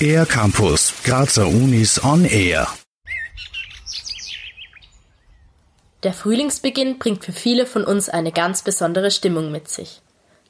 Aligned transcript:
Air 0.00 0.26
Campus, 0.26 0.92
Grazer 1.04 1.46
Unis 1.46 2.02
on 2.04 2.24
Air. 2.24 2.68
Der 6.02 6.12
Frühlingsbeginn 6.12 6.98
bringt 6.98 7.24
für 7.24 7.32
viele 7.32 7.66
von 7.66 7.84
uns 7.84 8.08
eine 8.08 8.30
ganz 8.30 8.62
besondere 8.62 9.10
Stimmung 9.10 9.50
mit 9.50 9.68
sich. 9.68 10.02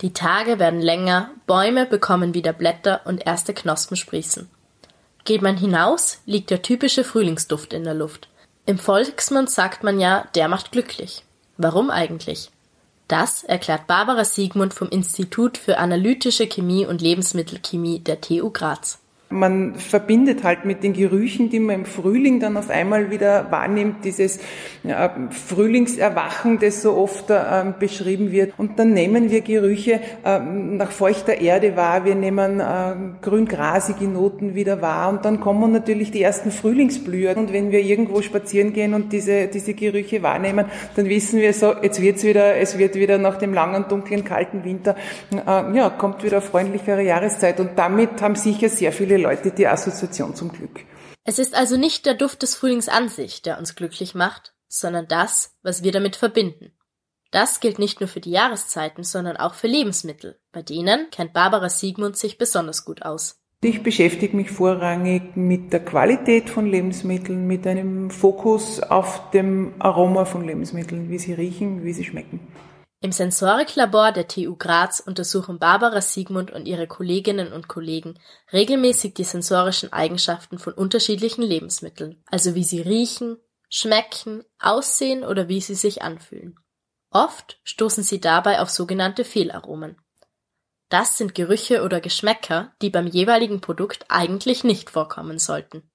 Die 0.00 0.12
Tage 0.12 0.58
werden 0.58 0.80
länger, 0.80 1.30
Bäume 1.46 1.86
bekommen 1.86 2.34
wieder 2.34 2.52
Blätter 2.52 3.02
und 3.04 3.26
erste 3.26 3.52
Knospen 3.52 3.96
sprießen. 3.96 4.48
Geht 5.24 5.42
man 5.42 5.56
hinaus, 5.56 6.18
liegt 6.24 6.50
der 6.50 6.62
typische 6.62 7.04
Frühlingsduft 7.04 7.72
in 7.72 7.84
der 7.84 7.94
Luft. 7.94 8.28
Im 8.64 8.78
Volksmund 8.78 9.50
sagt 9.50 9.82
man 9.82 10.00
ja, 10.00 10.26
der 10.34 10.48
macht 10.48 10.72
glücklich. 10.72 11.24
Warum 11.56 11.90
eigentlich? 11.90 12.50
Das 13.12 13.44
erklärt 13.44 13.88
Barbara 13.88 14.24
Siegmund 14.24 14.72
vom 14.72 14.88
Institut 14.88 15.58
für 15.58 15.76
analytische 15.76 16.46
Chemie 16.46 16.86
und 16.86 17.02
Lebensmittelchemie 17.02 17.98
der 17.98 18.22
TU 18.22 18.48
Graz. 18.48 19.01
Man 19.32 19.74
verbindet 19.74 20.44
halt 20.44 20.64
mit 20.64 20.82
den 20.82 20.92
Gerüchen, 20.92 21.50
die 21.50 21.58
man 21.58 21.76
im 21.76 21.84
Frühling 21.84 22.38
dann 22.38 22.56
auf 22.56 22.70
einmal 22.70 23.10
wieder 23.10 23.50
wahrnimmt, 23.50 24.04
dieses 24.04 24.38
äh, 24.84 25.08
Frühlingserwachen, 25.30 26.58
das 26.58 26.82
so 26.82 26.94
oft 26.96 27.30
äh, 27.30 27.64
beschrieben 27.78 28.30
wird. 28.32 28.52
Und 28.58 28.78
dann 28.78 28.92
nehmen 28.92 29.30
wir 29.30 29.40
Gerüche 29.40 30.00
äh, 30.24 30.38
nach 30.38 30.90
feuchter 30.90 31.40
Erde 31.40 31.76
wahr, 31.76 32.04
wir 32.04 32.14
nehmen 32.14 32.60
äh, 32.60 32.94
grüngrasige 33.20 34.04
Noten 34.04 34.54
wieder 34.54 34.82
wahr 34.82 35.08
und 35.10 35.24
dann 35.24 35.40
kommen 35.40 35.72
natürlich 35.72 36.10
die 36.10 36.22
ersten 36.22 36.50
Frühlingsblüher. 36.50 37.36
Und 37.36 37.52
wenn 37.52 37.70
wir 37.70 37.80
irgendwo 37.80 38.22
spazieren 38.22 38.72
gehen 38.72 38.94
und 38.94 39.12
diese, 39.12 39.46
diese 39.46 39.74
Gerüche 39.74 40.22
wahrnehmen, 40.22 40.66
dann 40.96 41.08
wissen 41.08 41.40
wir 41.40 41.52
so, 41.52 41.74
jetzt 41.82 42.00
wird's 42.00 42.24
wieder, 42.24 42.56
es 42.56 42.78
wird 42.78 42.94
wieder 42.94 43.18
nach 43.18 43.38
dem 43.38 43.54
langen, 43.54 43.86
dunklen, 43.88 44.24
kalten 44.24 44.64
Winter, 44.64 44.96
äh, 45.32 45.76
ja, 45.76 45.90
kommt 45.90 46.22
wieder 46.22 46.40
freundlichere 46.40 47.02
Jahreszeit. 47.02 47.60
Und 47.60 47.70
damit 47.76 48.20
haben 48.20 48.34
sicher 48.34 48.68
sehr 48.68 48.92
viele 48.92 49.16
Leute 49.22 49.50
die 49.50 49.66
Assoziation 49.66 50.34
zum 50.34 50.52
Glück. 50.52 50.80
Es 51.24 51.38
ist 51.38 51.54
also 51.54 51.76
nicht 51.76 52.04
der 52.04 52.14
Duft 52.14 52.42
des 52.42 52.54
Frühlings 52.54 52.88
an 52.88 53.08
sich, 53.08 53.42
der 53.42 53.58
uns 53.58 53.74
glücklich 53.74 54.14
macht, 54.14 54.54
sondern 54.68 55.06
das, 55.08 55.56
was 55.62 55.82
wir 55.82 55.92
damit 55.92 56.16
verbinden. 56.16 56.72
Das 57.30 57.60
gilt 57.60 57.78
nicht 57.78 58.00
nur 58.00 58.08
für 58.08 58.20
die 58.20 58.30
Jahreszeiten, 58.30 59.04
sondern 59.04 59.36
auch 59.36 59.54
für 59.54 59.66
Lebensmittel. 59.66 60.38
Bei 60.52 60.62
denen 60.62 61.08
kennt 61.10 61.32
Barbara 61.32 61.68
Siegmund 61.68 62.16
sich 62.16 62.36
besonders 62.36 62.84
gut 62.84 63.02
aus. 63.02 63.38
Ich 63.64 63.82
beschäftige 63.82 64.36
mich 64.36 64.50
vorrangig 64.50 65.36
mit 65.36 65.72
der 65.72 65.84
Qualität 65.84 66.50
von 66.50 66.66
Lebensmitteln, 66.66 67.46
mit 67.46 67.66
einem 67.66 68.10
Fokus 68.10 68.80
auf 68.80 69.30
dem 69.30 69.74
Aroma 69.78 70.24
von 70.24 70.44
Lebensmitteln, 70.44 71.10
wie 71.10 71.18
sie 71.18 71.32
riechen, 71.32 71.84
wie 71.84 71.92
sie 71.92 72.04
schmecken. 72.04 72.40
Im 73.02 73.10
Sensoriklabor 73.10 74.12
der 74.12 74.28
TU 74.28 74.54
Graz 74.54 75.00
untersuchen 75.00 75.58
Barbara 75.58 76.00
Siegmund 76.00 76.52
und 76.52 76.66
ihre 76.66 76.86
Kolleginnen 76.86 77.52
und 77.52 77.66
Kollegen 77.66 78.16
regelmäßig 78.52 79.12
die 79.14 79.24
sensorischen 79.24 79.92
Eigenschaften 79.92 80.56
von 80.56 80.72
unterschiedlichen 80.72 81.42
Lebensmitteln, 81.42 82.22
also 82.26 82.54
wie 82.54 82.62
sie 82.62 82.80
riechen, 82.80 83.38
schmecken, 83.68 84.44
aussehen 84.60 85.24
oder 85.24 85.48
wie 85.48 85.60
sie 85.60 85.74
sich 85.74 86.02
anfühlen. 86.02 86.54
Oft 87.10 87.58
stoßen 87.64 88.04
sie 88.04 88.20
dabei 88.20 88.60
auf 88.60 88.70
sogenannte 88.70 89.24
Fehlaromen. 89.24 89.96
Das 90.88 91.18
sind 91.18 91.34
Gerüche 91.34 91.82
oder 91.82 92.00
Geschmäcker, 92.00 92.72
die 92.82 92.90
beim 92.90 93.08
jeweiligen 93.08 93.60
Produkt 93.60 94.04
eigentlich 94.10 94.62
nicht 94.62 94.90
vorkommen 94.90 95.40
sollten. 95.40 95.90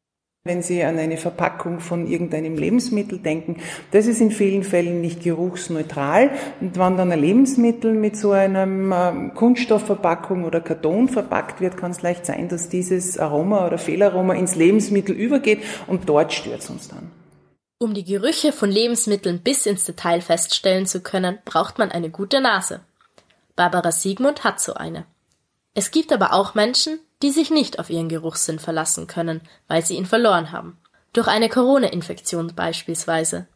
Wenn 0.47 0.61
Sie 0.61 0.81
an 0.81 0.97
eine 0.97 1.17
Verpackung 1.17 1.81
von 1.81 2.07
irgendeinem 2.07 2.55
Lebensmittel 2.55 3.19
denken, 3.19 3.57
das 3.91 4.07
ist 4.07 4.21
in 4.21 4.31
vielen 4.31 4.63
Fällen 4.63 5.01
nicht 5.01 5.21
geruchsneutral. 5.21 6.31
Und 6.61 6.79
wenn 6.79 6.95
dann 6.95 7.11
ein 7.11 7.19
Lebensmittel 7.19 7.93
mit 7.93 8.15
so 8.15 8.31
einem 8.31 8.93
ähm, 8.95 9.33
Kunststoffverpackung 9.35 10.45
oder 10.45 10.61
Karton 10.61 11.09
verpackt 11.09 11.59
wird, 11.59 11.75
kann 11.75 11.91
es 11.91 12.01
leicht 12.01 12.25
sein, 12.25 12.47
dass 12.47 12.69
dieses 12.69 13.19
Aroma 13.19 13.67
oder 13.67 13.77
Fehlaroma 13.77 14.35
ins 14.35 14.55
Lebensmittel 14.55 15.13
übergeht 15.13 15.59
und 15.85 16.07
dort 16.07 16.31
stört 16.31 16.61
es 16.61 16.69
uns 16.69 16.87
dann. 16.87 17.11
Um 17.77 17.93
die 17.93 18.05
Gerüche 18.05 18.53
von 18.53 18.71
Lebensmitteln 18.71 19.41
bis 19.43 19.65
ins 19.65 19.83
Detail 19.83 20.21
feststellen 20.21 20.85
zu 20.85 21.01
können, 21.01 21.39
braucht 21.43 21.77
man 21.77 21.91
eine 21.91 22.09
gute 22.09 22.39
Nase. 22.39 22.79
Barbara 23.57 23.91
Siegmund 23.91 24.45
hat 24.45 24.61
so 24.61 24.75
eine. 24.75 25.05
Es 25.73 25.91
gibt 25.91 26.13
aber 26.13 26.33
auch 26.33 26.55
Menschen, 26.55 26.99
die 27.21 27.31
sich 27.31 27.49
nicht 27.49 27.79
auf 27.79 27.89
ihren 27.89 28.09
Geruchssinn 28.09 28.59
verlassen 28.59 29.07
können, 29.07 29.41
weil 29.67 29.83
sie 29.83 29.95
ihn 29.95 30.05
verloren 30.05 30.51
haben. 30.51 30.77
Durch 31.13 31.27
eine 31.27 31.49
Corona-Infektion 31.49 32.53
beispielsweise. 32.55 33.47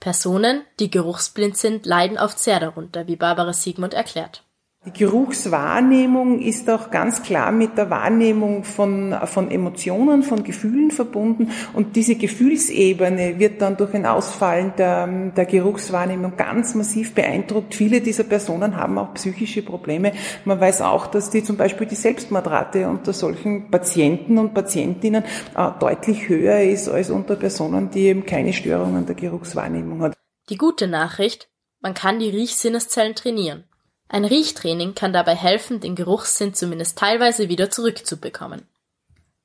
Personen, 0.00 0.62
die 0.78 0.90
geruchsblind 0.90 1.56
sind, 1.56 1.86
leiden 1.86 2.18
oft 2.18 2.38
sehr 2.38 2.60
darunter, 2.60 3.08
wie 3.08 3.16
Barbara 3.16 3.52
Siegmund 3.52 3.94
erklärt. 3.94 4.44
Die 4.86 4.92
Geruchswahrnehmung 4.92 6.40
ist 6.40 6.70
auch 6.70 6.92
ganz 6.92 7.24
klar 7.24 7.50
mit 7.50 7.76
der 7.76 7.90
Wahrnehmung 7.90 8.62
von, 8.62 9.12
von 9.24 9.50
Emotionen, 9.50 10.22
von 10.22 10.44
Gefühlen 10.44 10.92
verbunden 10.92 11.50
und 11.74 11.96
diese 11.96 12.14
Gefühlsebene 12.14 13.40
wird 13.40 13.60
dann 13.60 13.76
durch 13.76 13.92
ein 13.94 14.06
Ausfallen 14.06 14.72
der, 14.78 15.32
der 15.36 15.46
Geruchswahrnehmung 15.46 16.36
ganz 16.36 16.76
massiv 16.76 17.12
beeindruckt. 17.12 17.74
Viele 17.74 18.00
dieser 18.00 18.22
Personen 18.22 18.76
haben 18.76 18.98
auch 18.98 19.14
psychische 19.14 19.62
Probleme. 19.62 20.12
Man 20.44 20.60
weiß 20.60 20.82
auch, 20.82 21.08
dass 21.08 21.30
die 21.30 21.42
zum 21.42 21.56
Beispiel 21.56 21.88
die 21.88 21.96
Selbstmordrate 21.96 22.88
unter 22.88 23.12
solchen 23.12 23.72
Patienten 23.72 24.38
und 24.38 24.54
Patientinnen 24.54 25.24
äh, 25.56 25.70
deutlich 25.80 26.28
höher 26.28 26.60
ist 26.60 26.88
als 26.88 27.10
unter 27.10 27.34
Personen, 27.34 27.90
die 27.90 28.06
eben 28.06 28.24
keine 28.24 28.52
Störungen 28.52 29.04
der 29.04 29.16
Geruchswahrnehmung 29.16 30.02
haben. 30.02 30.14
Die 30.50 30.56
gute 30.56 30.86
Nachricht, 30.86 31.50
man 31.80 31.94
kann 31.94 32.20
die 32.20 32.30
Riechsinneszellen 32.30 33.16
trainieren. 33.16 33.67
Ein 34.08 34.24
Riechtraining 34.24 34.94
kann 34.94 35.12
dabei 35.12 35.34
helfen, 35.34 35.80
den 35.80 35.94
Geruchssinn 35.94 36.54
zumindest 36.54 36.98
teilweise 36.98 37.48
wieder 37.48 37.70
zurückzubekommen. 37.70 38.66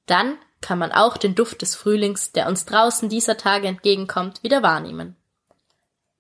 Dann 0.06 0.38
kann 0.62 0.80
man 0.80 0.92
auch 0.92 1.18
den 1.18 1.36
Duft 1.36 1.62
des 1.62 1.76
Frühlings, 1.76 2.32
der 2.32 2.48
uns 2.48 2.66
draußen 2.66 3.10
dieser 3.10 3.38
Tage 3.38 3.68
entgegenkommt, 3.68 4.42
wieder 4.44 4.64
wahrnehmen. 4.64 5.18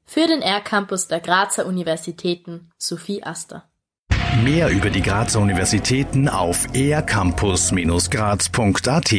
Für 0.05 0.27
den 0.27 0.41
R-Campus 0.41 1.07
der 1.07 1.21
Grazer 1.21 1.65
Universitäten 1.65 2.69
Sophie 2.77 3.23
Aster. 3.23 3.63
Mehr 4.43 4.69
über 4.69 4.89
die 4.89 5.01
Grazer 5.01 5.39
Universitäten 5.39 6.27
auf 6.27 6.67
ercampus-graz.at 6.73 9.13